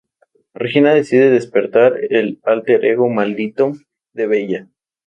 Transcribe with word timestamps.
Regina 0.55 0.95
decide 0.95 1.29
despertar 1.29 1.93
el 2.09 2.39
alter 2.43 2.83
ego 2.85 3.07
maldito 3.07 3.73
de 4.13 4.25
Bella. 4.25 4.67